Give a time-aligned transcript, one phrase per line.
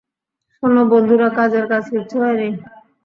[0.53, 2.49] শোনো, বন্ধুরা, কাজের কাজ কিচ্ছু হয়নি।